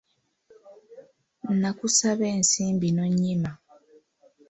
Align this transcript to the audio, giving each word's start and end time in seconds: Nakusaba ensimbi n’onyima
Nakusaba 1.59 2.25
ensimbi 2.35 2.87
n’onyima 2.95 3.51